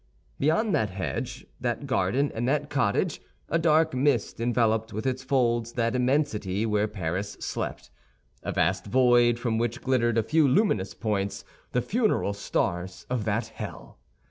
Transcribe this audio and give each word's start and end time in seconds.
Beyond 0.39 0.73
that 0.73 0.89
hedge, 0.89 1.45
that 1.59 1.85
garden, 1.85 2.31
and 2.33 2.47
that 2.47 2.71
cottage, 2.71 3.21
a 3.49 3.59
dark 3.59 3.93
mist 3.93 4.39
enveloped 4.39 4.91
with 4.91 5.05
its 5.05 5.23
folds 5.23 5.73
that 5.73 5.95
immensity 5.95 6.65
where 6.65 6.87
Paris 6.87 7.33
slept—a 7.39 8.51
vast 8.51 8.87
void 8.87 9.37
from 9.37 9.59
which 9.59 9.79
glittered 9.83 10.17
a 10.17 10.23
few 10.23 10.47
luminous 10.47 10.95
points, 10.95 11.45
the 11.71 11.83
funeral 11.83 12.33
stars 12.33 13.05
of 13.11 13.25
that 13.25 13.49
hell! 13.49 13.99